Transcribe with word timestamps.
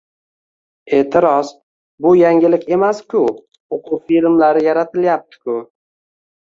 E’tiroz: 0.99 1.51
«Bu 2.07 2.15
yangilik 2.21 2.65
emas-ku, 2.79 3.23
o‘quv 3.79 4.03
filmlari 4.11 4.67
yaratilayapti-ku!». 4.73 5.61